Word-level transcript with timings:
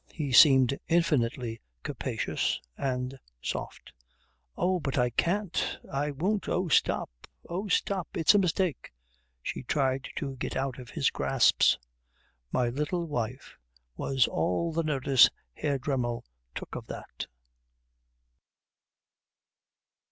He 0.13 0.31
seemed 0.31 0.79
infinitely 0.87 1.61
capacious 1.83 2.59
and 2.75 3.19
soft. 3.39 3.93
"Oh, 4.57 4.79
but 4.79 4.97
I 4.97 5.11
can't 5.11 5.77
I 5.93 6.09
won't 6.09 6.49
oh, 6.49 6.69
stop 6.69 7.11
oh, 7.47 7.67
stop 7.67 8.07
it's 8.15 8.33
a 8.33 8.39
mistake" 8.39 8.91
she 9.43 9.61
tried 9.61 10.09
to 10.15 10.37
get 10.37 10.55
out 10.57 10.79
in 10.79 10.87
gasps. 11.13 11.77
"My 12.51 12.67
little 12.67 13.05
wife," 13.05 13.55
was 13.95 14.25
all 14.27 14.73
the 14.73 14.81
notice 14.81 15.29
Herr 15.53 15.77
Dremmel 15.77 16.23
took 16.55 16.73
of 16.75 16.87
that. 16.87 17.27